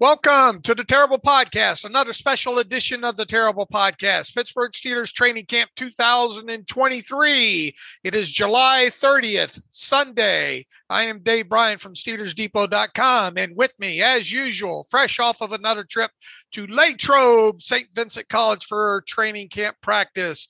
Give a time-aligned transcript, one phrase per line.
[0.00, 5.44] Welcome to the Terrible Podcast, another special edition of the Terrible Podcast, Pittsburgh Steelers Training
[5.44, 7.74] Camp 2023.
[8.02, 10.66] It is July 30th, Sunday.
[10.90, 15.84] I am Dave Bryan from SteelersDepot.com, and with me, as usual, fresh off of another
[15.84, 16.10] trip
[16.54, 17.86] to Latrobe, St.
[17.94, 20.48] Vincent College for training camp practice,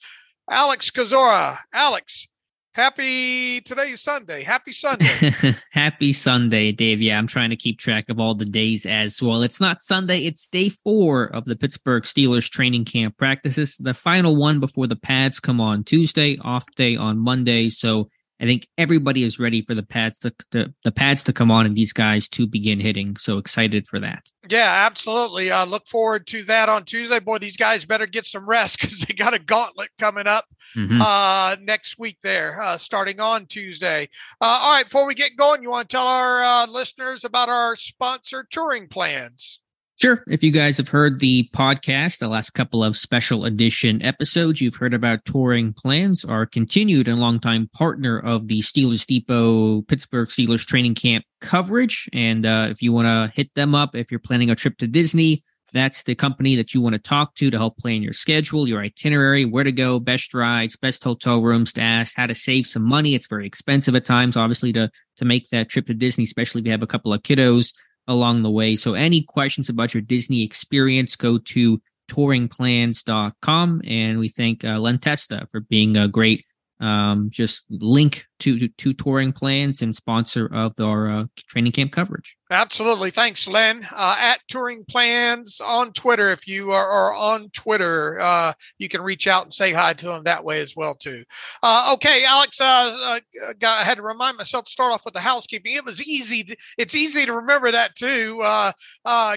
[0.51, 1.59] Alex Kozora.
[1.75, 2.29] Alex,
[2.75, 4.43] Happy today's Sunday.
[4.43, 5.55] Happy Sunday.
[5.71, 7.01] Happy Sunday, Dave.
[7.01, 9.45] Yeah, I'm trying to keep track of all the days as well.
[9.45, 13.77] It's not Sunday, it's day four of the Pittsburgh Steelers training camp practices.
[13.77, 17.69] The final one before the pads come on Tuesday, off day on Monday.
[17.69, 18.09] So
[18.41, 21.67] I think everybody is ready for the pads to, to, the pads to come on
[21.67, 23.17] and these guys to begin hitting.
[23.17, 24.29] So excited for that.
[24.49, 25.53] Yeah, absolutely.
[25.53, 27.21] I uh, look forward to that on Tuesday.
[27.21, 30.47] Boy, these guys better get some rest because they got a gauntlet coming up
[30.77, 31.01] mm-hmm.
[31.01, 32.19] uh, next week.
[32.23, 34.09] There, uh, starting on Tuesday.
[34.41, 37.49] Uh, all right, before we get going, you want to tell our uh, listeners about
[37.49, 39.61] our sponsor touring plans?
[40.05, 40.23] Sure.
[40.29, 44.75] If you guys have heard the podcast, the last couple of special edition episodes, you've
[44.75, 50.67] heard about touring plans, our continued and longtime partner of the Steelers Depot Pittsburgh Steelers
[50.67, 52.07] training camp coverage.
[52.13, 54.87] And uh, if you want to hit them up, if you're planning a trip to
[54.87, 58.69] Disney, that's the company that you want to talk to to help plan your schedule,
[58.69, 62.67] your itinerary, where to go, best rides, best hotel rooms to ask, how to save
[62.67, 63.15] some money.
[63.15, 66.67] It's very expensive at times, obviously, to to make that trip to Disney, especially if
[66.67, 67.73] you have a couple of kiddos
[68.09, 68.77] along the way.
[68.77, 71.81] So any questions about your Disney experience, go to
[72.11, 73.83] touringplans.com.
[73.87, 76.45] And we thank uh, Len Testa for being a great
[76.81, 81.93] um, just link to, to, to touring plans and sponsor of our uh, training camp
[81.93, 82.37] coverage.
[82.51, 83.11] Absolutely.
[83.11, 83.87] Thanks, Len.
[83.93, 86.31] Uh, at Touring Plans on Twitter.
[86.31, 90.07] If you are, are on Twitter, uh, you can reach out and say hi to
[90.07, 91.25] them that way as well, too.
[91.63, 93.21] Uh, okay, Alex, uh, uh,
[93.65, 95.75] I had to remind myself to start off with the housekeeping.
[95.75, 96.45] It was easy.
[96.45, 98.43] To, it's easy to remember that, too.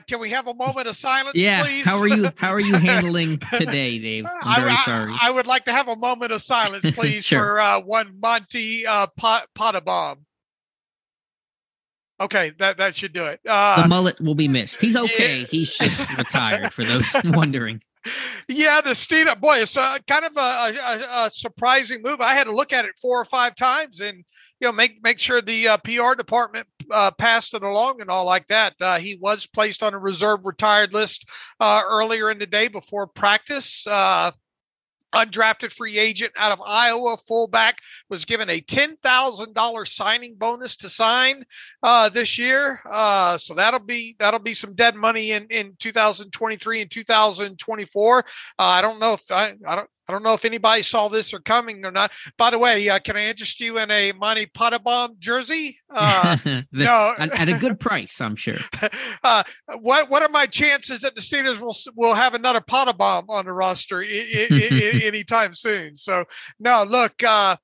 [0.08, 1.64] can we have a moment of silence, yeah.
[1.64, 1.86] please?
[1.86, 4.26] How are you How are you handling today, Dave?
[4.44, 5.14] I'm very I, sorry.
[5.14, 7.40] I, I, would like to have a moment of silence, please, sure.
[7.40, 10.18] for one Monte Pot, Pottebaum.
[12.20, 13.40] Okay, that that should do it.
[13.48, 14.82] Uh, the mullet will be missed.
[14.82, 15.42] He's okay.
[15.42, 15.46] Yeah.
[15.46, 16.74] He's just retired.
[16.74, 17.82] For those wondering.
[18.48, 19.40] Yeah, the Steelers.
[19.40, 22.22] Boy, it's a, kind of a, a, a, surprising move.
[22.22, 24.24] I had to look at it four or five times and
[24.60, 28.26] you know make make sure the uh, PR department uh, passed it along and all
[28.26, 28.74] like that.
[28.82, 31.30] Uh, he was placed on a reserve retired list
[31.60, 33.86] uh, earlier in the day before practice.
[35.16, 37.80] Undrafted free agent out of Iowa, fullback,
[38.10, 41.44] was given a $10,000 signing bonus to sign
[41.82, 42.80] uh, this year.
[42.90, 48.20] Uh, so that'll be that'll be some dead money in, in 2023 and 2024.
[48.20, 48.24] Uh,
[48.60, 51.40] I don't know if I, I don't I don't know if anybody saw this or
[51.40, 52.12] coming or not.
[52.38, 55.78] By the way, uh, can I interest you in a Monte Pottebaum jersey?
[55.90, 58.54] Uh, the, no, at, a good price, I'm sure.
[59.24, 59.44] Uh,
[59.80, 63.54] what What are my chances that the Steelers will will have another Pottebaum on the
[63.54, 65.96] roster I- I- I- anytime soon?
[65.96, 66.24] So,
[66.60, 67.56] no, look, uh,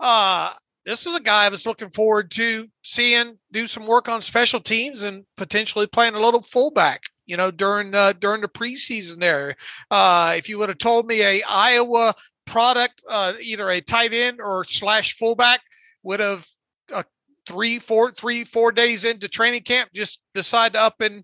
[0.00, 0.52] uh,
[0.84, 4.60] this is a guy I was looking forward to seeing do some work on special
[4.60, 9.54] teams and potentially playing a little fullback you know, during uh, during the preseason there.
[9.90, 12.14] Uh, if you would have told me a Iowa
[12.46, 15.60] product, uh, either a tight end or slash fullback,
[16.02, 16.46] would have
[16.92, 17.02] uh,
[17.46, 21.22] three, four, three, four days into training camp just decide to up and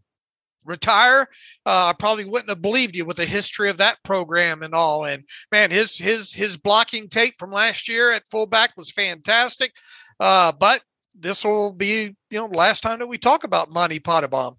[0.65, 1.23] retire,
[1.67, 5.05] uh, I probably wouldn't have believed you with the history of that program and all.
[5.05, 9.75] And man, his his his blocking tape from last year at fullback was fantastic.
[10.21, 10.83] Uh, but
[11.15, 14.55] this will be you know last time that we talk about Monte Pottebaum.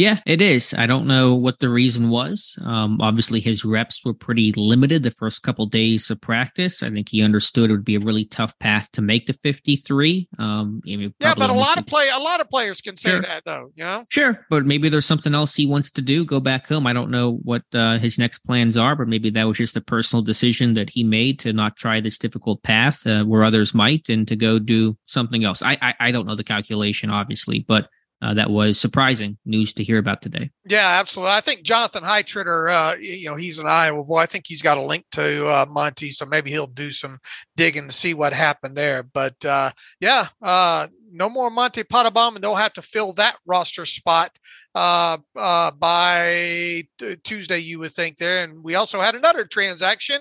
[0.00, 0.72] Yeah, it is.
[0.72, 2.58] I don't know what the reason was.
[2.64, 6.82] Um, obviously, his reps were pretty limited the first couple days of practice.
[6.82, 10.26] I think he understood it would be a really tough path to make the 53.
[10.38, 13.20] Um, yeah, but a lot of play, a lot of players can say sure.
[13.20, 13.72] that, though.
[13.74, 16.24] You know, sure, but maybe there's something else he wants to do.
[16.24, 16.86] Go back home.
[16.86, 19.82] I don't know what uh, his next plans are, but maybe that was just a
[19.82, 24.08] personal decision that he made to not try this difficult path uh, where others might,
[24.08, 25.60] and to go do something else.
[25.60, 27.90] I, I I don't know the calculation, obviously, but
[28.22, 30.50] uh, that was surprising news to hear about today.
[30.66, 31.32] Yeah, absolutely.
[31.32, 34.18] I think Jonathan Heitritter, uh, you know, he's an Iowa boy.
[34.18, 37.18] I think he's got a link to uh, Monte, so maybe he'll do some
[37.56, 39.02] digging to see what happened there.
[39.02, 39.70] But uh,
[40.00, 44.38] yeah, uh, no more Monte Pottebaum, and they'll have to fill that roster spot
[44.74, 48.44] uh, by t- Tuesday, you would think there.
[48.44, 50.20] And we also had another transaction.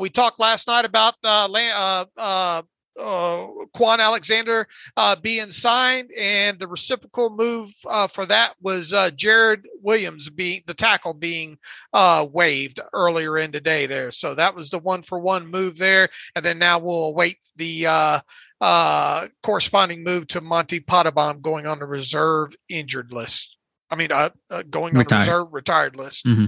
[0.00, 2.62] We talked last night about uh,
[2.98, 4.66] uh, uh, Alexander
[4.96, 10.62] uh, being signed, and the reciprocal move uh, for that was uh, Jarrid Williams being
[10.66, 11.58] the tackle being
[11.92, 14.10] uh, waived earlier in the day there.
[14.10, 17.86] So that was the one for one move there, and then now we'll await the
[17.86, 18.20] uh,
[18.60, 23.58] uh corresponding move to Monte Pottebaum going on the reserve injured list.
[23.90, 24.08] I mean,
[24.70, 26.26] going on the reserve retired list.
[26.26, 26.46] Mm-hmm.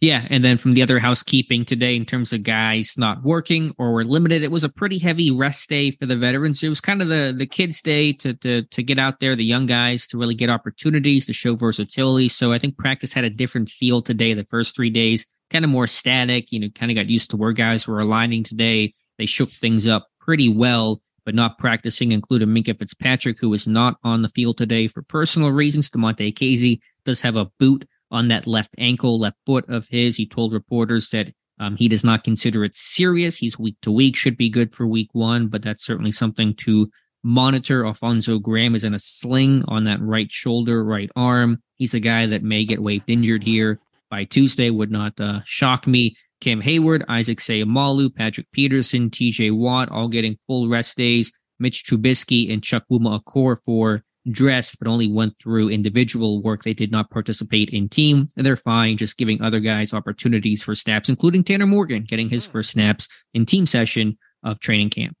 [0.00, 3.92] Yeah, and then from the other housekeeping today, in terms of guys not working or
[3.92, 6.62] were limited, it was a pretty heavy rest day for the veterans.
[6.62, 9.44] It was kind of the the kids' day to to to get out there, the
[9.44, 12.28] young guys to really get opportunities to show versatility.
[12.28, 14.34] So I think practice had a different feel today.
[14.34, 16.52] The first three days, kind of more static.
[16.52, 18.94] You know, kind of got used to where guys were aligning today.
[19.18, 23.96] They shook things up pretty well, but not practicing, Included Minkah Fitzpatrick, who was not
[24.04, 25.90] on the field today for personal reasons.
[25.90, 30.16] Damontae Kazee does have a boot on that left ankle, left foot of his.
[30.16, 33.36] He told reporters that um, he does not consider it serious.
[33.36, 36.90] He's week to week, should be good for week one, but that's certainly something to
[37.22, 37.84] monitor.
[37.84, 41.62] Alfonzo Graham is in a sling on that right shoulder, right arm.
[41.76, 45.86] He's a guy that may get waived injured here by Tuesday, would not uh, shock
[45.86, 46.16] me.
[46.40, 51.32] Cam Heyward, Isaac Seumalo, Patrick Peterson, TJ Watt, all getting full rest days.
[51.58, 56.62] Mitch Trubisky and Chukwuma Okorafor for dressed, but only went through individual work.
[56.62, 60.74] They did not participate in team, and they're fine just giving other guys opportunities for
[60.74, 62.52] snaps, including Tanner Morgan getting his hmm.
[62.52, 65.16] first snaps in team session of training camp.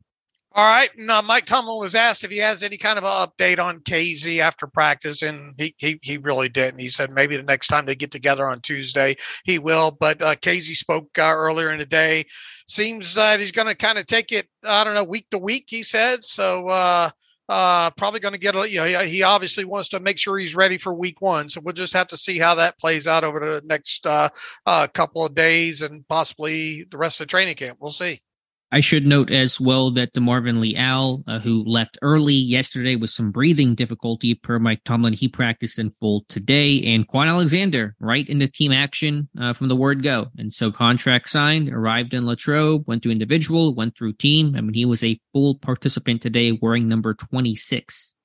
[0.58, 0.90] All right.
[0.96, 4.40] Now, Mike Tomlin was asked if he has any kind of an update on Kazee
[4.40, 6.80] after practice, and he, he, he really didn't.
[6.80, 9.14] He said maybe the next time they get together on Tuesday,
[9.44, 9.96] he will.
[10.00, 12.24] But uh, Kazee spoke uh, earlier in the day.
[12.66, 15.66] Seems that he's going to kind of take it, I don't know, week to week,
[15.68, 16.24] he said.
[16.24, 17.10] So, uh,
[17.48, 20.56] uh, probably going to get a, you know, he obviously wants to make sure he's
[20.56, 21.48] ready for week one.
[21.48, 24.28] So we'll just have to see how that plays out over the next uh,
[24.66, 27.78] uh, couple of days and possibly the rest of the training camp.
[27.80, 28.20] We'll see.
[28.70, 33.30] I should note as well that DeMarvin Leal, uh, who left early yesterday with some
[33.30, 36.82] breathing difficulty per Mike Tomlin, he practiced in full today.
[36.82, 40.26] And Kwon Alexander, right into team action uh, from the word go.
[40.36, 44.54] And so contract signed, arrived in Latrobe, went to individual, went through team.
[44.54, 48.16] I mean, he was a full participant today wearing number 26.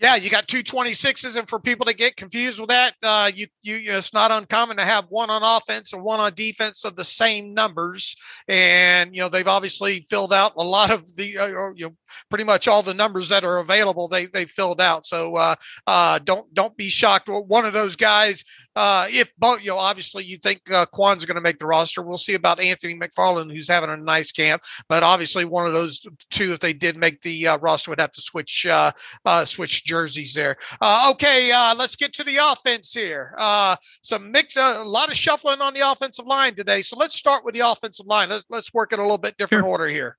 [0.00, 3.48] Yeah, you got two 26s, and for people to get confused with that, uh, you,
[3.62, 6.84] you, you know, it's not uncommon to have one on offense and one on defense
[6.84, 8.14] of the same numbers.
[8.46, 11.96] And you know, they've obviously filled out a lot of the, uh, you know,
[12.30, 14.06] pretty much all the numbers that are available.
[14.06, 15.04] They they filled out.
[15.04, 15.56] So uh,
[15.88, 17.28] uh, don't don't be shocked.
[17.28, 18.44] One of those guys,
[18.76, 22.02] uh, if both, you know, obviously you think uh, Kwon's going to make the roster.
[22.02, 24.62] We'll see about Anthony McFarland, who's having a nice camp.
[24.88, 28.12] But obviously, one of those two, if they did make the uh, roster, would have
[28.12, 28.92] to switch uh,
[29.24, 30.56] uh, switch jerseys there.
[30.80, 33.34] Uh, okay, uh, let's get to the offense here.
[33.38, 36.82] Uh, some mix, a lot of shuffling on the offensive line today.
[36.82, 38.28] So let's start with the offensive line.
[38.28, 39.70] Let's let's work in a little bit different sure.
[39.70, 40.16] order here.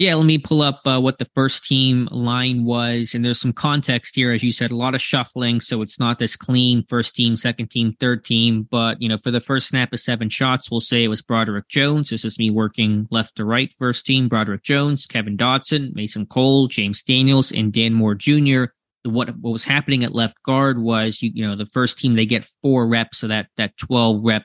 [0.00, 3.14] Yeah, let me pull up uh, what the first team line was.
[3.14, 4.32] And there's some context here.
[4.32, 5.60] As you said, a lot of shuffling.
[5.60, 8.66] So it's not this clean first team, second team, third team.
[8.70, 11.68] But, you know, for the first snap of seven shots, we'll say it was Broderick
[11.68, 12.08] Jones.
[12.08, 13.74] This is me working left to right.
[13.78, 18.72] First team, Broderick Jones, Kevin Dotson, Mason Cole, James Daniels, and Dan Moore Jr.
[19.04, 22.26] What, what was happening at left guard was, you, you know, the first team, they
[22.26, 24.44] get four reps so that, that 12 rep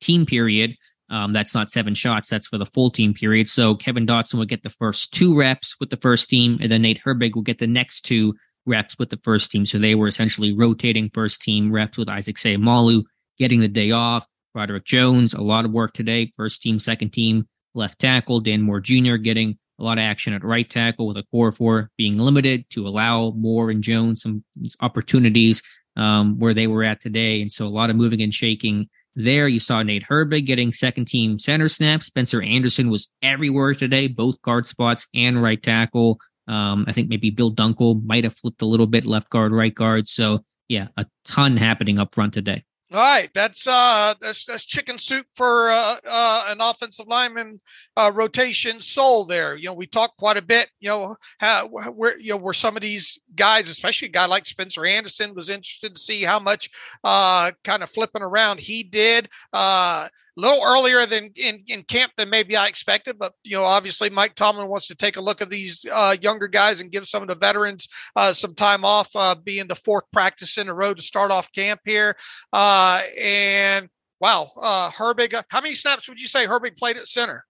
[0.00, 0.74] team period.
[1.10, 2.28] Um, that's not seven shots.
[2.28, 3.48] That's for the full team period.
[3.48, 6.82] So Kevin Dotson will get the first two reps with the first team, and then
[6.82, 9.66] Nate Herbig will get the next two reps with the first team.
[9.66, 13.02] So they were essentially rotating first team reps with Isaac Seumalo
[13.38, 14.26] getting the day off.
[14.54, 16.32] Broderick Jones, a lot of work today.
[16.36, 18.40] First team, second team, left tackle.
[18.40, 19.16] Dan Moore Jr.
[19.16, 23.70] getting a lot of action at right tackle with Okorafor being limited to allow Moore
[23.70, 24.44] and Jones some
[24.80, 25.62] opportunities
[25.96, 27.40] um, where they were at today.
[27.40, 31.06] And so a lot of moving and shaking there, you saw Nate Herbig getting second
[31.06, 32.06] team center snaps.
[32.06, 36.20] Spencer Anderson was everywhere today, both guard spots and right tackle.
[36.46, 39.74] Um, I think maybe Bill Dunkle might have flipped a little bit left guard, right
[39.74, 40.08] guard.
[40.08, 42.64] So, yeah, a ton happening up front today.
[42.92, 47.60] All right, that's uh, that's that's chicken soup for uh, uh, an offensive lineman
[47.96, 49.24] uh, rotation soul.
[49.24, 50.68] There, you know, we talked quite a bit.
[50.80, 54.44] You know, how where you know where some of these guys, especially a guy like
[54.44, 56.68] Spencer Anderson, was interested to see how much
[57.04, 59.28] uh, kind of flipping around he did.
[59.52, 60.08] Uh,
[60.40, 63.18] a little earlier than in, in camp than maybe I expected.
[63.18, 66.48] But you know, obviously, Mike Tomlin wants to take a look at these uh, younger
[66.48, 70.04] guys and give some of the veterans uh, some time off, uh, being the fourth
[70.12, 72.16] practice in a row to start off camp here.
[72.52, 73.88] Uh, and
[74.20, 77.44] wow, uh, Herbig, how many snaps would you say Herbig played at center?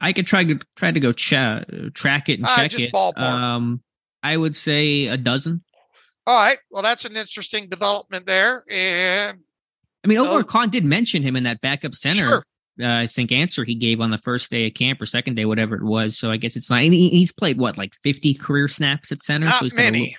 [0.00, 2.92] I could try to try to go ch- track it and check just it.
[2.92, 3.18] Ballpark.
[3.18, 3.82] Um,
[4.22, 5.62] I would say a dozen.
[6.26, 6.58] All right.
[6.70, 8.62] Well, that's an interesting development there.
[8.70, 9.38] And
[10.04, 10.42] I mean, Omar Oh.
[10.44, 12.28] Khan did mention him in that backup center.
[12.28, 12.42] Sure.
[12.80, 15.44] Uh, I think answer he gave on the first day of camp or second day,
[15.44, 16.16] whatever it was.
[16.16, 16.82] So I guess it's not.
[16.84, 19.46] And he, he's played what, like fifty career snaps at center.
[19.46, 19.98] so not he's got a many.
[20.00, 20.14] little-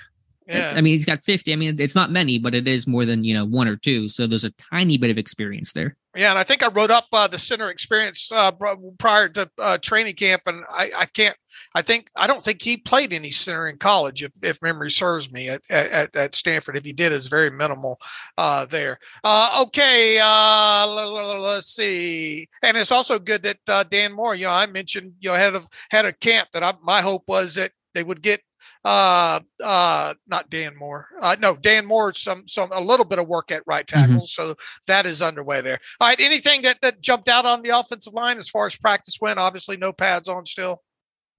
[0.49, 0.73] Yeah.
[0.75, 1.53] I mean, he's got fifty.
[1.53, 4.09] I mean, it's not many, but it is more than you know one or two.
[4.09, 5.95] So there's a tiny bit of experience there.
[6.15, 8.51] Yeah, and I think I wrote up uh, the center experience uh,
[8.97, 11.37] prior to uh, training camp, and I, I can't.
[11.75, 15.31] I think I don't think he played any center in college, if, if memory serves
[15.31, 16.77] me, at, at, at Stanford.
[16.77, 17.99] If he did, it's very minimal
[18.39, 18.97] uh, there.
[19.23, 22.47] Uh, okay, uh, let's see.
[22.63, 24.33] And it's also good that uh, Dan Moore.
[24.33, 27.23] You know, I mentioned you know head of head of camp that I, my hope
[27.27, 28.41] was that they would get
[28.85, 31.05] uh uh not Dan Moore.
[31.21, 34.25] Uh no, Dan Moore some some a little bit of work at right tackle.
[34.25, 34.55] So
[34.87, 35.79] that is underway there.
[35.99, 39.17] All right, anything that that jumped out on the offensive line as far as practice
[39.19, 39.39] went?
[39.39, 40.81] Obviously no pads on still.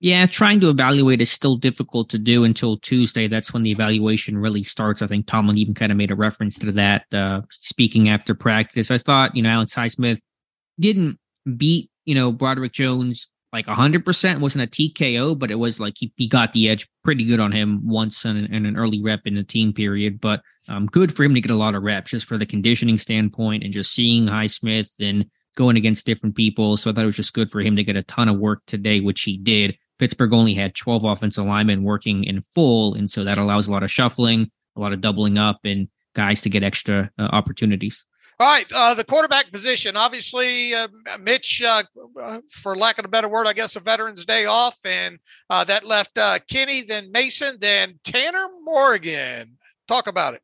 [0.02, 3.28] Yeah, trying to evaluate is still difficult to do until Tuesday.
[3.28, 5.02] That's when the evaluation really starts.
[5.02, 8.90] I think Tomlin even kind of made a reference to that, uh, speaking after practice.
[8.90, 10.22] I thought, you know, Alex Highsmith
[10.78, 11.18] didn't
[11.58, 14.40] beat, you know, Broderick Jones like 100%.
[14.40, 17.52] wasn't a TKO, but it was like he, he got the edge pretty good on
[17.52, 20.20] him once in, in an early rep in the team period.
[20.20, 22.98] But um, good for him to get a lot of reps just for the conditioning
[22.98, 25.26] standpoint and just seeing Highsmith and
[25.56, 26.76] going against different people.
[26.76, 28.62] So I thought it was just good for him to get a ton of work
[28.66, 29.76] today, which he did.
[29.98, 32.94] Pittsburgh only had 12 offensive linemen working in full.
[32.94, 36.40] And so that allows a lot of shuffling, a lot of doubling up, and guys
[36.42, 38.04] to get extra uh, opportunities.
[38.40, 39.98] All right, uh, the quarterback position.
[39.98, 40.88] Obviously, uh,
[41.20, 41.82] Mitch, uh,
[42.50, 45.18] for lack of a better word, I guess, a Veterans Day off, and
[45.50, 49.58] uh, that left uh, Kenny, then Mason, then Tanner Morgan.
[49.86, 50.40] Talk about it.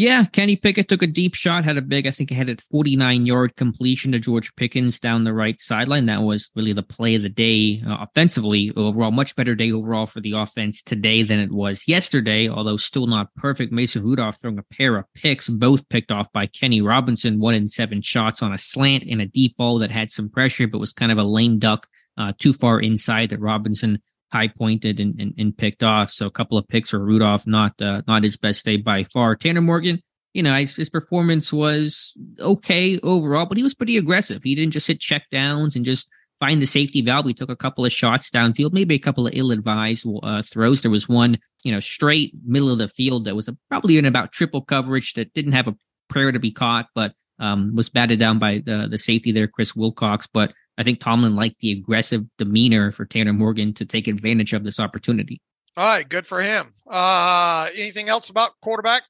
[0.00, 2.56] Yeah, Kenny Pickett took a deep shot, had a big, I think, he had a
[2.70, 6.06] 49 yard completion to George Pickens down the right sideline.
[6.06, 9.10] That was really the play of the day uh, offensively overall.
[9.10, 13.34] Much better day overall for the offense today than it was yesterday, although still not
[13.34, 13.74] perfect.
[13.74, 17.68] Mason Rudolph throwing a pair of picks, both picked off by Kenny Robinson, one in
[17.68, 20.94] seven shots on a slant and a deep ball that had some pressure, but was
[20.94, 24.00] kind of a lame duck uh, too far inside that Robinson
[24.32, 26.10] high pointed and, and, and picked off.
[26.10, 29.36] So a couple of picks for Rudolph, not uh, not his best day by far.
[29.36, 30.00] Tanner Morgan,
[30.34, 34.42] you know, his, his performance was okay overall, but he was pretty aggressive.
[34.42, 36.08] He didn't just hit check downs and just
[36.38, 37.26] find the safety valve.
[37.26, 40.80] He took a couple of shots downfield, maybe a couple of ill-advised uh, throws.
[40.80, 44.06] There was one, you know, straight middle of the field that was a, probably in
[44.06, 45.76] about triple coverage that didn't have a
[46.08, 49.74] prayer to be caught, but um, was batted down by the the safety there, Chris
[49.74, 50.26] Wilcox.
[50.26, 54.64] But I think Tomlin liked the aggressive demeanor for Tanner Morgan to take advantage of
[54.64, 55.38] this opportunity.
[55.76, 56.72] All right, good for him.
[56.88, 59.02] Uh, anything else about quarterback?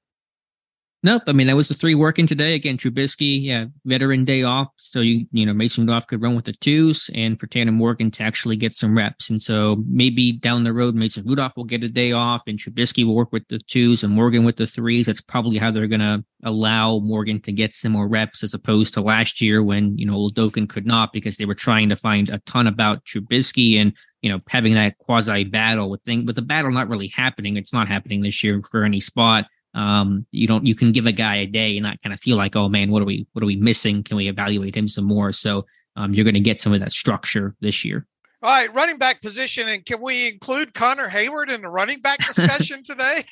[1.02, 1.22] Nope.
[1.26, 2.54] I mean, that was the three working today.
[2.54, 4.68] Again, Trubisky, yeah, veteran day off.
[4.76, 8.10] So, you, you know, Mason Rudolph could run with the twos and for Tanner Morgan
[8.10, 9.30] to actually get some reps.
[9.30, 13.06] And so maybe down the road, Mason Rudolph will get a day off and Trubisky
[13.06, 15.06] will work with the twos and Morgan with the threes.
[15.06, 18.92] That's probably how they're going to allow Morgan to get some more reps as opposed
[18.92, 22.28] to last year when, you know, Oldokin could not because they were trying to find
[22.28, 26.42] a ton about Trubisky and, you know, having that quasi battle with thing, with the
[26.42, 27.56] battle not really happening.
[27.56, 31.12] It's not happening this year for any spot um you don't you can give a
[31.12, 33.42] guy a day and not kind of feel like oh man what are we what
[33.42, 34.02] are we missing?
[34.02, 35.32] Can we evaluate him some more?
[35.32, 38.06] So um you're going to get some of that structure this year.
[38.42, 42.20] All right, running back position, and can we include Connor Heyward in the running back
[42.20, 43.22] discussion today?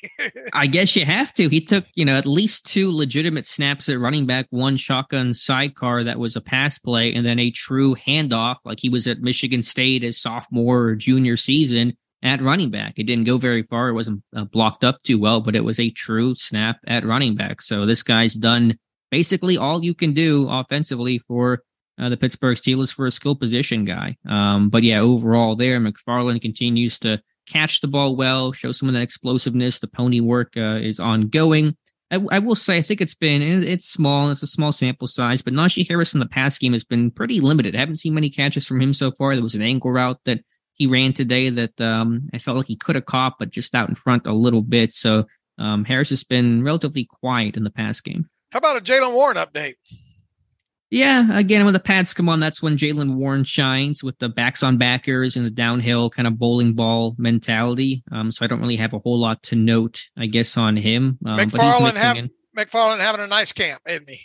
[0.53, 1.49] i guess you have to.
[1.49, 6.03] He took you know at least two legitimate snaps at running back one shotgun sidecar
[6.03, 9.63] that was a pass play and then a true handoff like he was at michigan
[9.63, 12.93] state as sophomore or junior season at running back.
[12.97, 13.89] It didn't go very far.
[13.89, 17.35] It wasn't uh, blocked up too well, but it was a true snap at running
[17.35, 17.61] back.
[17.61, 18.77] So this guy's done
[19.11, 21.63] basically all you can do offensively for
[21.99, 24.17] uh, the Pittsburgh Steelers for a skill position guy.
[24.27, 28.93] Um, but yeah, overall there, McFarland continues to catch the ball well, show some of
[28.93, 29.79] that explosiveness.
[29.79, 31.75] The pony work uh, is ongoing.
[32.11, 35.41] I, I, will say, I think it's been, it's small, it's a small sample size,
[35.41, 37.75] but Najee Harris in the pass game has been pretty limited.
[37.75, 39.35] I haven't seen many catches from him so far.
[39.35, 40.39] There was an angle route that
[40.79, 43.89] he ran today that um, I felt like he could have caught, but just out
[43.89, 44.95] in front a little bit.
[44.95, 45.25] So
[45.59, 48.27] um, Harris has been relatively quiet in the pass game.
[48.51, 49.75] How about a Jaylen Warren update?
[50.89, 54.63] Yeah, again, when the pads come on, that's when Jaylen Warren shines with the backs
[54.63, 58.01] on backers and the downhill kind of bowling ball mentality.
[58.11, 61.19] Um, so I don't really have a whole lot to note, I guess, on him.
[61.25, 62.17] Um, McFarland, have,
[62.57, 64.19] McFarland having a nice camp, isn't he?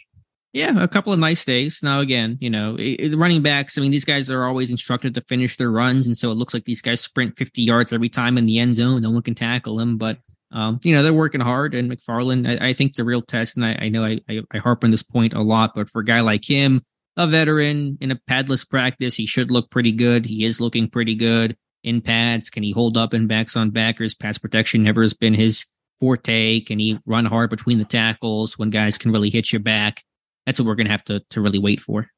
[0.54, 1.80] Yeah, a couple of nice days.
[1.82, 5.20] Now, again, you know, it, running backs, I mean, these guys are always instructed to
[5.22, 6.06] finish their runs.
[6.06, 8.76] And so it looks like these guys sprint 50 yards every time in the end
[8.76, 9.02] zone.
[9.02, 9.98] No one can tackle them.
[9.98, 10.18] But,
[10.52, 11.74] um, you know, they're working hard.
[11.74, 14.58] And McFarland, I, I think the real test, and I, I know I, I, I
[14.58, 16.84] harp on this point a lot, but for a guy like him,
[17.16, 20.24] a veteran in a padless practice, he should look pretty good.
[20.24, 22.48] He is looking pretty good in pads.
[22.48, 24.14] Can he hold up in backs on backers?
[24.14, 25.66] Pass protection never has been his
[25.98, 26.60] forte.
[26.60, 30.04] Can he run hard between the tackles when guys can really hit you back?
[30.46, 32.08] That's what we're going to have to to really wait for.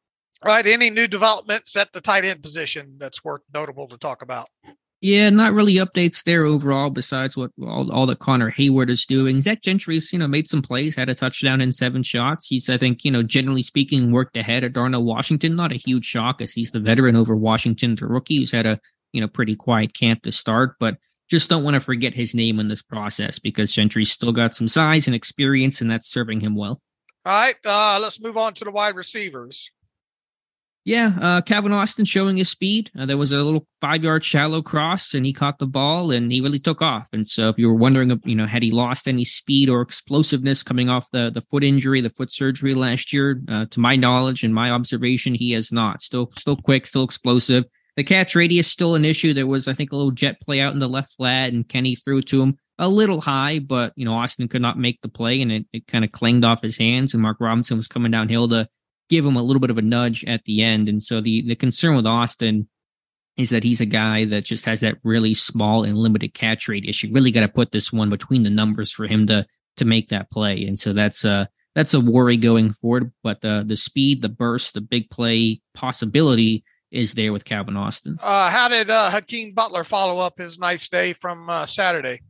[0.43, 0.67] All right.
[0.67, 4.49] Any new developments at the tight end position that's worth notable to talk about?
[5.03, 6.89] Yeah, not really updates there overall.
[6.89, 10.63] Besides what all, all that Connor Heyward is doing, Zach Gentry's you know made some
[10.63, 12.49] plays, had a touchdown in seven shots.
[12.49, 15.55] He's I think you know generally speaking worked ahead of Darnell Washington.
[15.55, 18.81] Not a huge shock as he's the veteran over Washington, the rookie who's had a
[19.13, 20.97] you know pretty quiet camp to start, but
[21.29, 24.69] just don't want to forget his name in this process because Gentry's still got some
[24.69, 26.81] size and experience, and that's serving him well.
[27.27, 29.73] All right, uh, let's move on to the wide receivers.
[30.85, 32.93] Yeah, uh, Calvin Austin showing his speed.
[32.97, 36.31] Uh, there was a little five yard shallow cross, and he caught the ball, and
[36.31, 37.09] he really took off.
[37.13, 40.63] And so, if you were wondering, you know, had he lost any speed or explosiveness
[40.63, 44.45] coming off the the foot injury, the foot surgery last year, uh, to my knowledge
[44.45, 46.03] and my observation, he has not.
[46.03, 47.65] Still, still quick, still explosive.
[47.97, 49.35] The catch radius still an issue.
[49.35, 51.97] There was, I think, a little jet play out in the left flat, and Kenny
[51.97, 55.09] threw it to him a little high, but you know Austin could not make the
[55.09, 57.15] play, and it, it kind of clanged off his hands.
[57.15, 58.69] And Mark Robinson was coming downhill to
[59.09, 60.89] give him a little bit of a nudge at the end.
[60.89, 62.69] And so the the concern with Austin
[63.37, 66.85] is that he's a guy that just has that really small and limited catch rate
[66.87, 67.11] issue.
[67.13, 70.31] Really got to put this one between the numbers for him to to make that
[70.31, 70.65] play.
[70.65, 73.13] And so that's uh that's a worry going forward.
[73.23, 78.17] But the the speed, the burst, the big play possibility is there with Calvin Austin.
[78.23, 82.21] Uh, how did uh, Hakeem Butler follow up his nice day from uh, Saturday?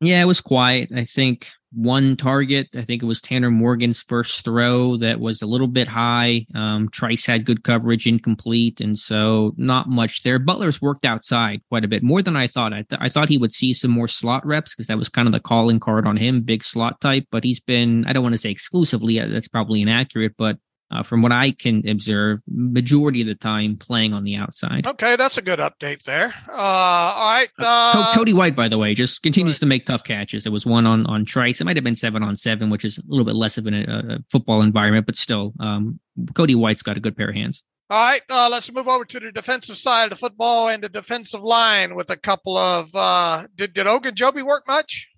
[0.00, 0.90] Yeah, it was quiet.
[0.94, 2.68] I think one target.
[2.76, 6.44] I think it was Tanner Morgan's first throw that was a little bit high.
[6.54, 10.38] Um, Trice had good coverage, incomplete, and so not much there.
[10.38, 12.74] Butler's worked outside quite a bit more than I thought.
[12.74, 15.28] I, th- I thought he would see some more slot reps because that was kind
[15.28, 17.24] of the calling card on him, big slot type.
[17.30, 19.18] But he's been I don't want to say exclusively.
[19.18, 20.58] Uh, that's probably inaccurate, but
[20.90, 24.86] uh, from what I can observe, majority of the time playing on the outside.
[24.86, 26.32] Okay, that's a good update there.
[26.48, 27.48] Uh, all right.
[27.58, 30.44] Uh, Cody White, by the way, just continues to make tough catches.
[30.44, 31.60] There was one on on Trice.
[31.60, 33.74] It might have been seven on seven, which is a little bit less of an,
[33.74, 35.98] a football environment, but still, um,
[36.34, 37.64] Cody White's got a good pair of hands.
[37.88, 40.88] All right, uh, let's move over to the defensive side of the football and the
[40.88, 42.90] defensive line with a couple of.
[42.94, 45.08] Uh, did did Ogunjobi work much?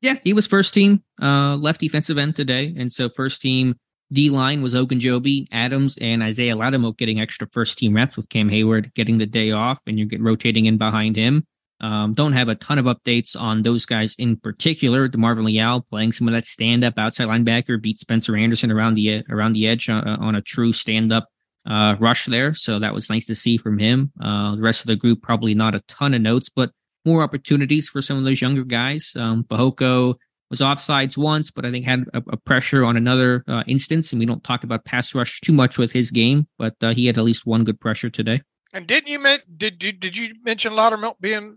[0.00, 3.76] Yeah, he was first team uh, left defensive end today, and so first team
[4.12, 8.48] D line was Ogunjobi, Adams, and Isaiah Loudermilk getting extra first team reps with Cam
[8.48, 11.46] Heyward getting the day off, and you're rotating in behind him.
[11.80, 15.08] Um, don't have a ton of updates on those guys in particular.
[15.08, 19.22] DeMarvin Leal playing some of that stand up outside linebacker, beat Spencer Anderson around the
[19.28, 21.28] around the edge on, uh, on a true stand up
[21.66, 22.54] uh, rush there.
[22.54, 24.10] So that was nice to see from him.
[24.20, 26.70] Uh, the rest of the group probably not a ton of notes, but
[27.04, 29.12] more opportunities for some of those younger guys.
[29.16, 30.16] Um, Fehoko,
[30.50, 34.12] was offsides once, but I think had a, a pressure on another uh, instance.
[34.12, 37.06] And we don't talk about pass rush too much with his game, but uh, he
[37.06, 38.42] had at least one good pressure today.
[38.72, 41.56] And didn't you men- did, did did you mention Loudermilk being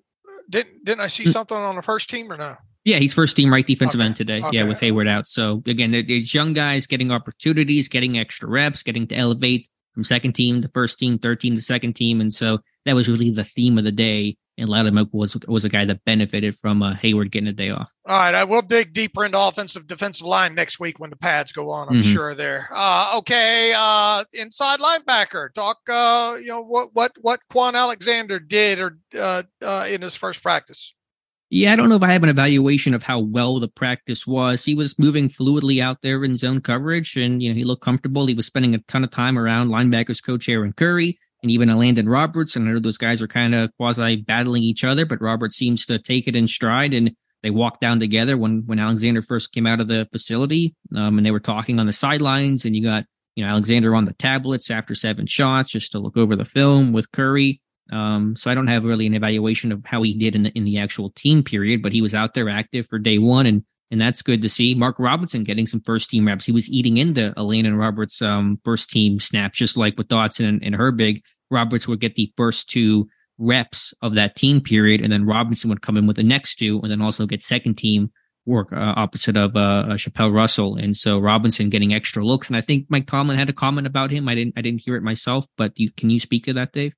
[0.50, 1.32] didn't didn't I see mm.
[1.32, 2.56] something on the first team or no?
[2.84, 4.08] Yeah, he's first team right defensive okay.
[4.08, 4.42] end today.
[4.42, 4.58] Okay.
[4.58, 5.28] Yeah, with Heyward out.
[5.28, 10.34] So again, these young guys getting opportunities, getting extra reps, getting to elevate from second
[10.34, 13.44] team to first team, third team to second team, and so that was really the
[13.44, 17.32] theme of the day and Loudermilk was was a guy that benefited from uh, Heyward
[17.32, 17.92] getting a day off.
[18.06, 21.52] All right, I will dig deeper into offensive defensive line next week when the pads
[21.52, 21.90] go on.
[21.90, 22.12] I'm mm-hmm.
[22.14, 22.70] sure there.
[22.74, 25.52] Uh, okay, uh, inside linebacker.
[25.54, 25.78] Talk.
[25.90, 30.44] Uh, you know what what what Kwon Alexander did or uh, uh, in his first
[30.44, 30.96] practice.
[31.50, 34.64] Yeah, I don't know if I have an evaluation of how well the practice was.
[34.64, 38.28] He was moving fluidly out there in zone coverage, and you know he looked comfortable.
[38.28, 41.76] He was spending a ton of time around linebackers coach Aaron Curry and even a
[41.76, 42.56] Elandon Roberts.
[42.56, 45.86] And I know those guys are kind of quasi battling each other, but Roberts seems
[45.88, 49.66] to take it in stride and they walked down together when when Alexander first came
[49.66, 50.76] out of the facility.
[50.96, 54.06] Um, and they were talking on the sidelines, and you got you know Alexander on
[54.06, 57.62] the tablets after seven shots just to look over the film with Curry.
[57.92, 60.66] Um, so I don't have really an evaluation of how he did in the in
[60.66, 64.00] the actual team period, but he was out there active for day one and and
[64.00, 64.74] that's good to see.
[64.74, 66.46] Mark Robinson getting some first team reps.
[66.46, 70.64] He was eating into Elandon Roberts' um, first team snaps, just like with Dotson and,
[70.64, 71.22] and Herbig.
[71.52, 75.82] Roberts would get the first two reps of that team period, and then Robinson would
[75.82, 78.12] come in with the next two, and then also get second team
[78.46, 80.76] work uh, opposite of uh, uh, Chapelle Russell.
[80.76, 82.48] And so Robinson getting extra looks.
[82.48, 84.28] And I think Mike Tomlin had a comment about him.
[84.28, 86.94] I didn't I didn't hear it myself, but you can you speak to that, Dave?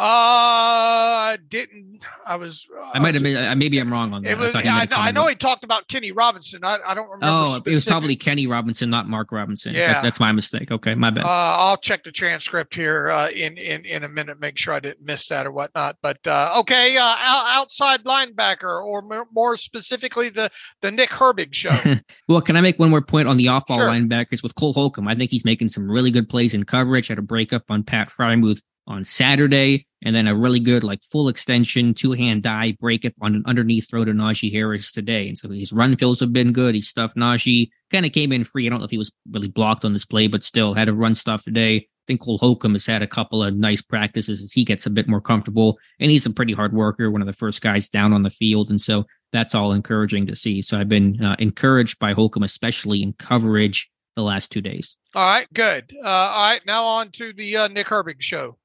[0.00, 2.68] Uh, didn't I was?
[2.72, 3.58] Uh, I might have been.
[3.58, 4.30] Maybe I'm wrong on that.
[4.30, 4.54] It was.
[4.54, 6.62] I, I, know, I know he talked about Kenny Robinson.
[6.62, 7.26] I, I don't remember.
[7.26, 7.72] Oh, specific.
[7.72, 9.74] it was probably Kenny Robinson, not Mark Robinson.
[9.74, 10.70] Yeah, that, that's my mistake.
[10.70, 11.24] Okay, my bad.
[11.24, 14.78] Uh, I'll check the transcript here uh, in in in a minute, make sure I
[14.78, 15.96] didn't miss that or whatnot.
[16.00, 20.48] But uh, okay, uh, outside linebacker, or more specifically, the
[20.80, 21.76] the Nick Herbig show.
[22.28, 23.88] well, can I make one more point on the off-ball sure.
[23.88, 25.08] linebackers with Cole Holcomb?
[25.08, 27.08] I think he's making some really good plays in coverage.
[27.08, 31.28] Had a breakup on Pat Freiermuth on Saturday, and then a really good like full
[31.28, 35.28] extension two hand dive break up on an underneath throw to Najee Harris today.
[35.28, 36.74] And so his run fills have been good.
[36.74, 38.66] He stuffed Najee, kind of came in free.
[38.66, 40.94] I don't know if he was really blocked on this play, but still had a
[40.94, 41.76] run stuff today.
[41.76, 44.90] I think Cole Holcomb has had a couple of nice practices as he gets a
[44.90, 45.78] bit more comfortable.
[46.00, 48.70] And he's a pretty hard worker, one of the first guys down on the field.
[48.70, 50.62] And so that's all encouraging to see.
[50.62, 54.96] So I've been uh, encouraged by Holcomb, especially in coverage the last two days.
[55.14, 55.92] All right, good.
[56.02, 58.58] Uh, all right, now on to the uh, Nick Herbig show.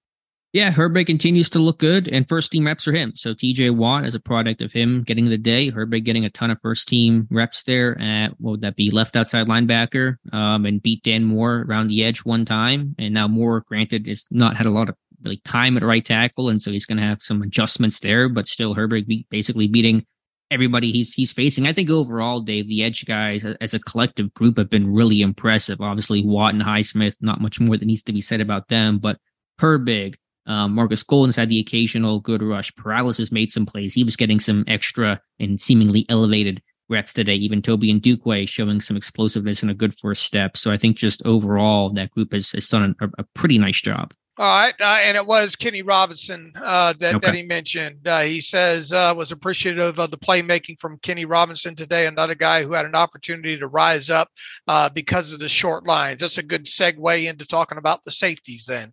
[0.53, 3.13] Yeah, Herbig continues to look good, and first team reps are him.
[3.15, 6.51] So TJ Watt, as a product of him getting the day, Herbig getting a ton
[6.51, 10.79] of first team reps there at what would that be, left outside linebacker, um, and
[10.79, 12.95] beat Dan Moore around the edge one time.
[12.99, 16.49] And now Moore, granted, has not had a lot of really time at right tackle,
[16.49, 18.29] and so he's going to have some adjustments there.
[18.29, 20.05] But still, Herbig be, basically beating
[20.51, 21.65] everybody he's he's facing.
[21.65, 25.81] I think overall, Dave, the edge guys as a collective group have been really impressive.
[25.81, 29.17] Obviously, Watt and Highsmith, not much more that needs to be said about them, but
[29.59, 30.13] Herbig.
[30.45, 32.73] Um, Markus Golden's had the occasional good rush.
[32.75, 33.93] Paralysis made some plays.
[33.93, 37.35] He was getting some extra and seemingly elevated reps today.
[37.35, 40.57] Even Toby Ndukwe showing some explosiveness and a good first step.
[40.57, 44.13] So I think just overall that group has, has done a, a pretty nice job.
[44.39, 47.27] All right, uh, and it was Kenny Robinson uh, that, okay.
[47.27, 48.07] that he mentioned.
[48.07, 52.07] Uh, he says uh, was appreciative of the playmaking from Kenny Robinson today.
[52.07, 54.29] Another guy who had an opportunity to rise up
[54.67, 56.21] uh, because of the short lines.
[56.21, 58.65] That's a good segue into talking about the safeties.
[58.65, 58.91] Then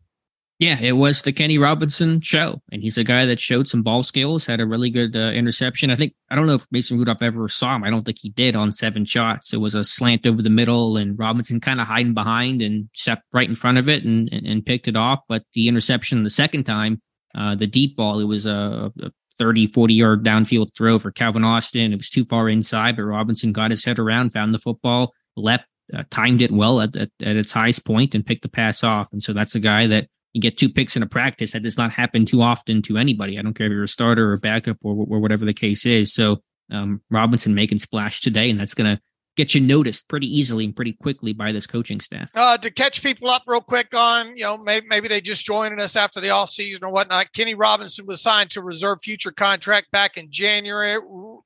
[0.60, 4.02] yeah, it was the Kenny Robinson show, and he's a guy that showed some ball
[4.02, 5.90] skills, had a really good uh, interception.
[5.90, 7.82] I think I don't know if Mason Rudolph ever saw him.
[7.82, 9.54] I don't think he did on seven shots.
[9.54, 13.24] It was a slant over the middle, and Robinson kind of hiding behind and stepped
[13.32, 15.20] right in front of it and, and, and picked it off.
[15.30, 17.00] But the interception the second time,
[17.34, 21.42] uh, the deep ball, it was a, a 30, 40 yard downfield throw for Calvin
[21.42, 21.94] Austin.
[21.94, 25.64] It was too far inside, but Robinson got his head around, found the football, leapt,
[25.94, 29.08] uh, timed it well at, at, at its highest point, and picked the pass off.
[29.10, 31.52] And so that's a guy that you get two picks in a practice.
[31.52, 33.38] That does not happen too often to anybody.
[33.38, 36.12] I don't care if you're a starter or backup or, or whatever the case is.
[36.12, 39.02] So um, Robinson making splash today, and that's going to
[39.36, 42.28] get you noticed pretty easily and pretty quickly by this coaching staff.
[42.34, 45.80] Uh, to catch people up real quick on, you know, maybe, maybe they just joined
[45.80, 47.32] us after the offseason or whatnot.
[47.32, 50.98] Kenny Robinson was signed to reserve future contract back in January.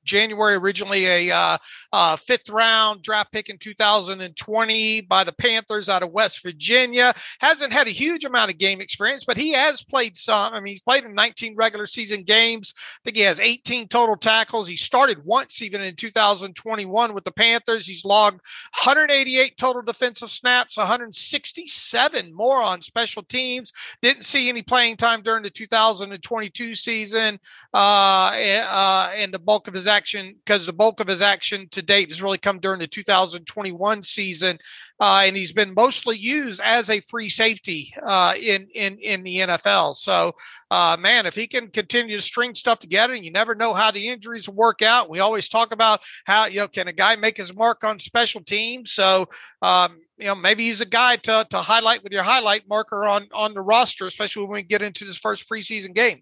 [0.05, 1.57] January originally a uh,
[1.91, 7.13] uh, fifth round draft pick in 2020 by the Panthers out of West Virginia.
[7.39, 10.53] Hasn't had a huge amount of game experience, but he has played some.
[10.53, 12.73] I mean, he's played in 19 regular season games.
[12.77, 14.67] I think he has 18 total tackles.
[14.67, 17.87] He started once even in 2021 with the Panthers.
[17.87, 18.41] He's logged
[18.83, 23.71] 188 total defensive snaps, 167 more on special teams.
[24.01, 27.39] Didn't see any playing time during the 2022 season,
[27.73, 31.81] uh, uh, and the bulk of his action because the bulk of his action to
[31.81, 34.57] date has really come during the 2021 season,
[34.99, 39.37] uh, and he's been mostly used as a free safety uh, in in in the
[39.37, 39.95] NFL.
[39.95, 40.33] So,
[40.71, 43.91] uh, man, if he can continue to string stuff together, and you never know how
[43.91, 45.09] the injuries work out.
[45.09, 48.41] We always talk about how you know can a guy make his mark on special
[48.41, 48.91] teams.
[48.91, 49.27] So,
[49.61, 53.27] um, you know, maybe he's a guy to, to highlight with your highlight marker on,
[53.33, 56.21] on the roster, especially when we get into this first preseason game.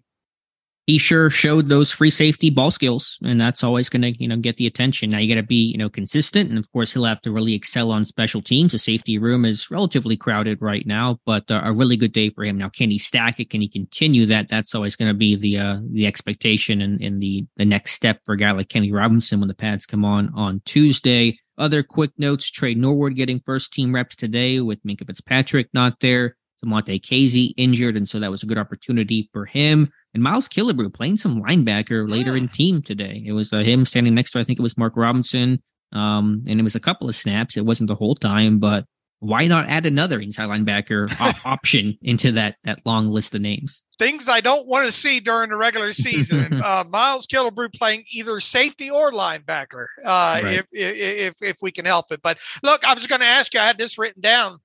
[0.86, 4.36] He sure showed those free safety ball skills, and that's always going to, you know,
[4.36, 5.10] get the attention.
[5.10, 7.54] Now you got to be, you know, consistent, and of course he'll have to really
[7.54, 8.72] excel on special teams.
[8.72, 12.44] The safety room is relatively crowded right now, but uh, a really good day for
[12.44, 12.58] him.
[12.58, 13.48] Now, can he stack it?
[13.48, 14.48] Can he continue that?
[14.50, 18.34] That's always going to be the uh, the expectation and, the the next step for
[18.34, 21.38] a guy like Kenny Robinson when the pads come on on Tuesday.
[21.56, 26.36] Other quick notes Tre Norwood getting first team reps today with Minkah Fitzpatrick not there.
[26.64, 29.90] Damontae Kazee injured, and so that was a good opportunity for him.
[30.14, 33.22] And Miles Killebrew playing some linebacker later in team today.
[33.26, 35.60] It was uh, him standing next to, I think it was Mark Robinson.
[35.92, 37.56] Um, and it was a couple of snaps.
[37.56, 38.84] It wasn't the whole time, but
[39.24, 43.84] why not add another inside linebacker op- option into that that long list of names?
[43.98, 46.60] Things I don't want to see during the regular season.
[46.64, 50.44] uh, Miles Killebrew playing either safety or linebacker, uh, right.
[50.44, 52.20] if, if if we can help it.
[52.22, 53.60] But look, I was going to ask you.
[53.60, 54.58] I had this written down.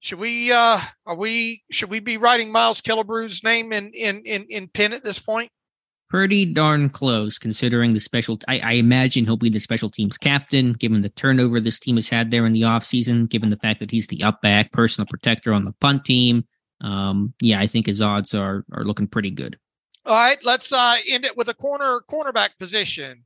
[0.00, 4.46] Should we uh, are we should we be writing Miles Killebrew's name in in in
[4.48, 5.50] in pen at this point?
[6.08, 10.72] pretty darn close considering the special I, I, imagine he'll be the special teams captain
[10.72, 13.92] given the turnover this team has had there in the offseason given the fact that
[13.92, 16.42] he's the up back personal protector on the punt team
[16.80, 19.58] um, yeah, I think his odds are are looking pretty good.
[20.06, 23.22] All right, let's uh, end it with a corner cornerback position.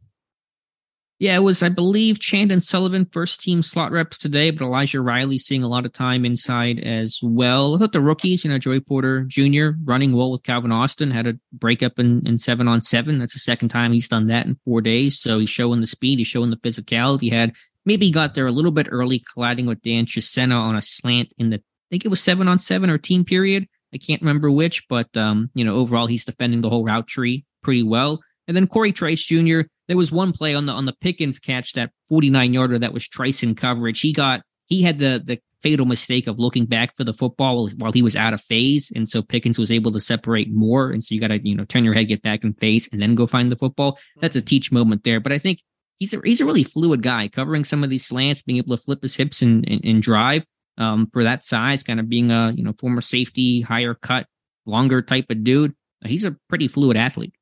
[1.20, 5.38] Yeah, it was, I believe, Chandon Sullivan, first team slot reps today, but Elijah Riley
[5.38, 7.74] seeing a lot of time inside as well.
[7.74, 9.70] I thought the rookies, you know, Joey Porter Jr.
[9.84, 13.20] running well with Calvin Austin, had a breakup in, in seven on seven.
[13.20, 15.20] That's the second time he's done that in four days.
[15.20, 17.22] So he's showing the speed, he's showing the physicality.
[17.22, 17.52] He had
[17.84, 21.50] maybe got there a little bit early, colliding with Dan Chisena on a slant in
[21.50, 23.68] the, I think it was seven on seven or team period.
[23.94, 27.44] I can't remember which, but um, you know, overall he's defending the whole route tree
[27.62, 28.20] pretty well.
[28.46, 29.60] And then Corey Trice Jr.
[29.88, 33.08] There was one play on the on the Pickens catch, that 49 yarder that was
[33.08, 34.00] Trice in coverage.
[34.00, 37.92] He got he had the the fatal mistake of looking back for the football while
[37.92, 40.90] he was out of phase, and so Pickens was able to separate more.
[40.90, 43.00] And so you got to you know turn your head, get back in phase, and
[43.00, 43.98] then go find the football.
[44.20, 45.20] That's a teach moment there.
[45.20, 45.60] But I think
[45.98, 48.82] he's a he's a really fluid guy, covering some of these slants, being able to
[48.82, 50.44] flip his hips and and, and drive
[50.78, 54.26] um, for that size, kind of being a you know former safety, higher cut,
[54.66, 55.74] longer type of dude.
[56.04, 57.34] He's a pretty fluid athlete.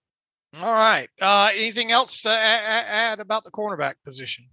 [0.61, 1.09] All right.
[1.21, 4.47] Uh, anything else to add about the cornerback position?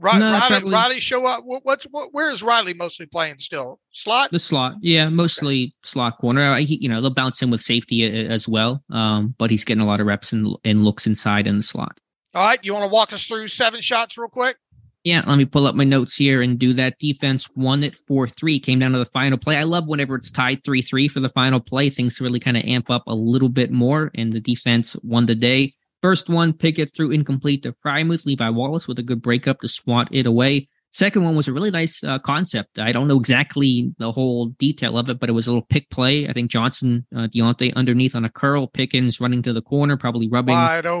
[0.00, 1.42] Right, No, Riley, probably- Riley show up.
[1.44, 3.80] What, what's what, where is Riley mostly playing still?
[3.90, 4.30] Slot.
[4.30, 6.52] The slot, yeah, mostly slot corner.
[6.52, 9.64] I, he, you know, they'll bounce him with safety a- as well, um, but he's
[9.64, 11.98] getting a lot of reps and, and looks inside in the slot.
[12.34, 12.60] All right.
[12.64, 14.56] You want to walk us through seven shots real quick?
[15.08, 16.98] Yeah, let me pull up my notes here and do that.
[16.98, 19.56] Defense won it 4 3, came down to the final play.
[19.56, 21.88] I love whenever it's tied 3 3 for the final play.
[21.88, 25.34] Things really kind of amp up a little bit more, and the defense won the
[25.34, 25.72] day.
[26.02, 28.26] First one, Pickett threw incomplete to Freiermuth.
[28.26, 30.68] Levi Wallace with a good breakup to swat it away.
[30.90, 32.78] Second one was a really nice uh, concept.
[32.78, 35.88] I don't know exactly the whole detail of it, but it was a little pick
[35.90, 36.26] play.
[36.26, 40.28] I think Johnson, uh, Diontae underneath on a curl, Pickens running to the corner, probably
[40.28, 40.54] rubbing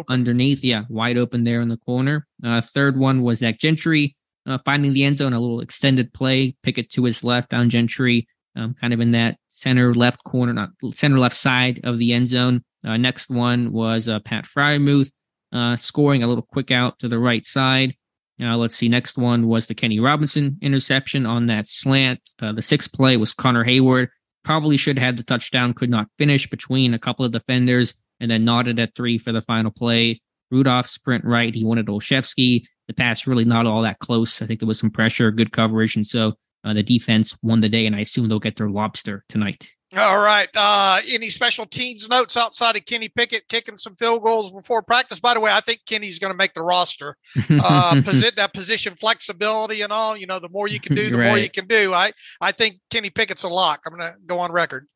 [0.08, 0.62] underneath.
[0.62, 2.26] Yeah, wide open there in the corner.
[2.44, 4.14] Uh, third one was Zach Gentry
[4.48, 8.26] uh, finding the end zone, a little extended play, Pickett to his left down Gentry,
[8.56, 12.26] um, kind of in that center left corner, not center left side of the end
[12.28, 12.64] zone.
[12.84, 15.10] Uh, next one was uh, Pat Freiermuth
[15.52, 17.94] uh, scoring a little quick out to the right side.
[18.38, 18.88] Now let's see.
[18.88, 22.20] Next one was the Kenny Robinson interception on that slant.
[22.40, 24.08] Uh, the sixth play was Connor Heyward.
[24.44, 28.30] Probably should have had the touchdown, could not finish between a couple of defenders, and
[28.30, 30.20] then nodded at three for the final play.
[30.50, 31.54] Rudolph sprint right.
[31.54, 32.64] He wanted Olszewski.
[32.86, 34.40] The pass really not all that close.
[34.40, 37.68] I think there was some pressure, good coverage, and so uh, the defense won the
[37.68, 37.86] day.
[37.86, 39.68] And I assume they'll get their lobster tonight.
[39.96, 40.48] All right.
[40.54, 45.18] Uh, any special teams notes outside of Kenny Pickett kicking some field goals before practice?
[45.18, 47.16] By the way, I think Kenny's going to make the roster.
[47.36, 50.14] Uh, posi- that position flexibility and all.
[50.14, 51.94] You know, the more you can do, the more you can do.
[51.94, 53.80] I I think Kenny Pickett's a lock.
[53.86, 54.86] I'm going to go on record.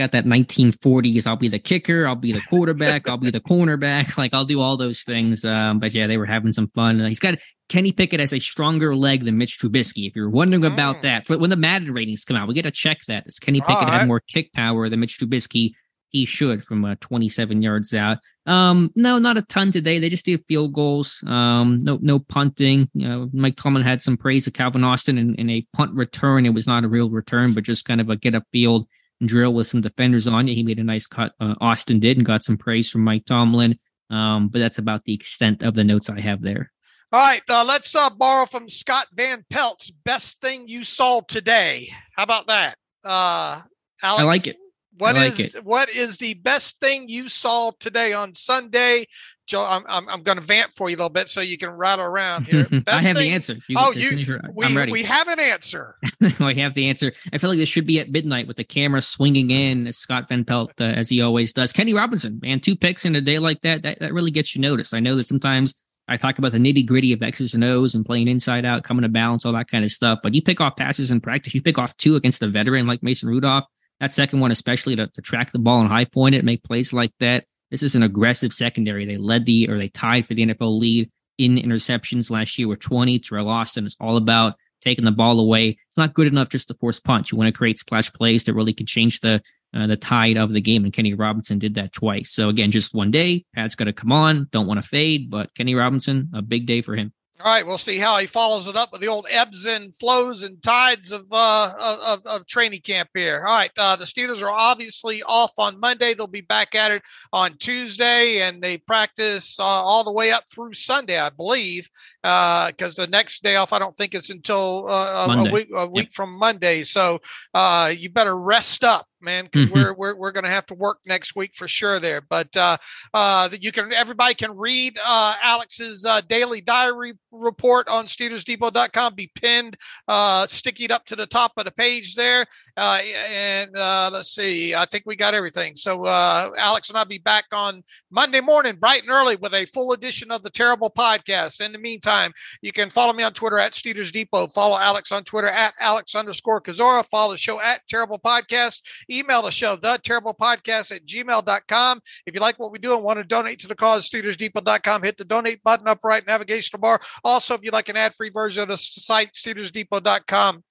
[0.00, 1.26] Got that 1940s.
[1.26, 2.06] I'll be the kicker.
[2.06, 3.08] I'll be the quarterback.
[3.08, 4.16] I'll be the cornerback.
[4.20, 5.44] Like I'll do all those things.
[5.44, 7.00] Um, but yeah, they were having some fun.
[7.00, 10.06] Uh, he's got Kenny Pickett has a stronger leg than Mitch Trubisky.
[10.08, 11.02] If you're wondering about Mm.
[11.02, 13.24] that, for when the Madden ratings come out, we got to check that.
[13.24, 15.72] Does Kenny Pickett All have more kick power than Mitch Trubisky?
[16.08, 18.18] He should from uh, 27 yards out.
[18.46, 19.98] Um, no, not a ton today.
[20.00, 21.22] They just did field goals.
[21.26, 22.88] Um, no, no punting.
[22.94, 26.46] You know, Mike Tomlin had some praise of Calvin Austin in, in a punt return.
[26.46, 28.88] It was not a real return, but just kind of a get up field
[29.24, 30.54] drill with some defenders on you.
[30.54, 31.32] He made a nice cut.
[31.40, 33.78] Uh, Austin did and got some praise from Mike Tomlin.
[34.10, 36.72] Um, but that's about the extent of the notes I have there.
[37.12, 37.42] All right.
[37.48, 41.88] Uh, let's uh, borrow from Scott Van Pelt's best thing you saw today.
[42.16, 42.76] How about that?
[43.04, 43.60] Uh,
[44.02, 44.56] Alex, I like it.
[44.98, 49.06] What I like is what is the best thing you saw today on Sunday?
[49.50, 51.70] Joe, I'm I'm, I'm going to vamp for you a little bit so you can
[51.70, 52.68] rattle around here.
[52.86, 53.56] I have the answer.
[53.68, 54.92] You, Oh, you- soon as you're- We I'm ready.
[54.92, 55.96] we have an answer.
[56.38, 57.12] I have the answer.
[57.32, 60.28] I feel like this should be at midnight with the camera swinging in as Scott
[60.28, 61.72] Van Pelt, uh, as he always does.
[61.72, 64.60] Kenny Robinson, man, two picks in a day like that, that, that really gets you
[64.60, 64.94] noticed.
[64.94, 65.74] I know that sometimes
[66.06, 69.02] I talk about the nitty gritty of X's and O's and playing inside out, coming
[69.02, 70.20] to balance, all that kind of stuff.
[70.22, 73.02] But you pick off passes in practice, you pick off two against a veteran like
[73.02, 73.64] Mason Rudolph.
[73.98, 76.92] That second one, especially to, to track the ball and high point it, make plays
[76.92, 77.44] like that.
[77.70, 79.06] This is an aggressive secondary.
[79.06, 82.80] They led the or they tied for the NFL lead in interceptions last year with
[82.80, 83.18] 20.
[83.20, 85.78] Teryl Austin is all about taking the ball away.
[85.88, 87.32] It's not good enough just to force punch.
[87.32, 90.52] You want to create splash plays that really can change the uh, the tide of
[90.52, 90.84] the game.
[90.84, 92.32] And Kenny Robinson did that twice.
[92.32, 93.44] So again, just one day.
[93.54, 94.48] Pat's got to come on.
[94.50, 97.12] Don't want to fade, but Kenny Robinson, a big day for him.
[97.42, 100.42] All right, we'll see how he follows it up with the old ebbs and flows
[100.42, 101.72] and tides of uh,
[102.04, 103.38] of, of training camp here.
[103.38, 106.12] All right, uh, the Steelers are obviously off on Monday.
[106.12, 110.44] They'll be back at it on Tuesday, and they practice uh, all the way up
[110.54, 111.88] through Sunday, I believe,
[112.22, 115.86] Uh, because the next day off I don't think it's until uh, a- week a
[115.86, 116.82] week from Monday.
[116.82, 117.20] So
[117.54, 119.74] uh, you better rest up man, because mm-hmm.
[119.74, 122.20] we're we're, we're going to have to work next week for sure there.
[122.20, 122.76] But uh,
[123.14, 129.14] uh, you can everybody can read uh, Alex's uh, daily diary report on SteelersDepot.com.
[129.14, 129.76] Be pinned,
[130.08, 132.44] uh, stickied up to the top of the page there.
[132.76, 135.76] Uh, and uh, let's see, I think we got everything.
[135.76, 139.66] So uh, Alex and I'll be back on Monday morning, bright and early, with a
[139.66, 141.60] full edition of the Terrible Podcast.
[141.60, 144.46] In the meantime, you can follow me on Twitter at Steelers Depot.
[144.48, 147.04] Follow Alex on Twitter at Alex underscore Kozora.
[147.06, 148.80] Follow the show at Terrible Podcast.
[149.10, 152.00] Email the show, the Terrible Podcast at gmail.com.
[152.26, 155.16] If you like what we do and want to donate to the cause, SteelersDepot.com, hit
[155.16, 157.00] the donate button up right navigational bar.
[157.24, 160.62] Also, if you'd like an ad free version of the site, SteelersDepot.com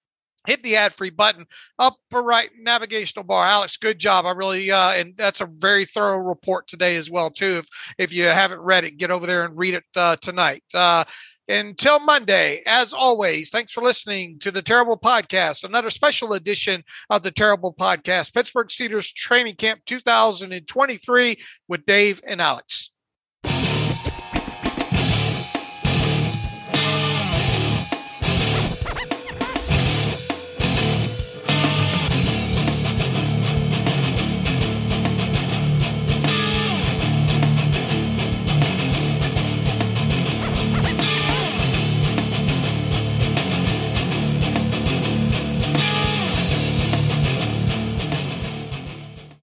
[0.50, 1.46] hit the ad free button
[1.78, 3.46] upper right navigational bar.
[3.46, 4.26] Alex good job.
[4.26, 7.60] I really uh and that's a very thorough report today as well too.
[7.60, 10.64] If if you haven't read it get over there and read it uh, tonight.
[10.74, 11.04] Uh
[11.50, 17.24] until Monday, as always, thanks for listening to the Terrible Podcast, another special edition of
[17.24, 22.92] the Terrible Podcast, Pittsburgh Steelers Training Camp 2023 with Dave and Alex.